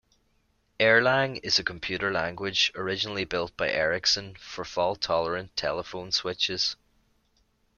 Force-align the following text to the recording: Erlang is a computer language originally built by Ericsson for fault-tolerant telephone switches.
Erlang 0.79 1.37
is 1.43 1.59
a 1.59 1.63
computer 1.63 2.11
language 2.11 2.71
originally 2.73 3.23
built 3.23 3.55
by 3.55 3.69
Ericsson 3.69 4.33
for 4.33 4.65
fault-tolerant 4.65 5.55
telephone 5.55 6.11
switches. 6.11 6.75